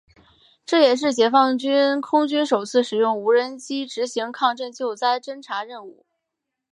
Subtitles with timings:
[0.65, 6.07] 这也是解放军空军首次使用无人机执行抗震救灾侦察任务。